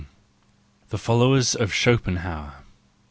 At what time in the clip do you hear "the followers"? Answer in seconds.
0.89-1.53